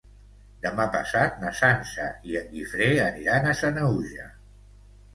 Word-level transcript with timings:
Demà 0.63 0.87
passat 0.95 1.37
na 1.43 1.51
Sança 1.61 2.09
i 2.33 2.41
en 2.41 2.51
Guifré 2.57 2.91
aniran 3.13 3.49
a 3.49 3.57
Sanaüja. 3.65 4.31